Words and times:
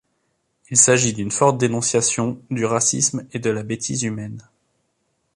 Il 0.71 0.77
s'agit 0.77 1.13
d'une 1.13 1.29
forte 1.29 1.59
dénonciation 1.59 2.41
du 2.49 2.65
racisme 2.65 3.27
et 3.33 3.37
de 3.39 3.51
la 3.51 3.61
bêtise 3.61 4.01
humaine. 4.01 4.41